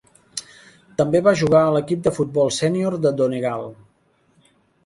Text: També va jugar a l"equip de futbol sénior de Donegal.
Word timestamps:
També 1.01 1.21
va 1.27 1.33
jugar 1.43 1.61
a 1.65 1.69
l"equip 1.73 2.01
de 2.09 2.15
futbol 2.21 2.51
sénior 2.57 2.99
de 3.07 3.15
Donegal. 3.23 3.71